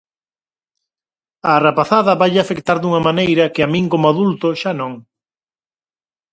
[1.51, 4.93] Á rapazada vaille afectar dunha maneira que a min como adulto xa non.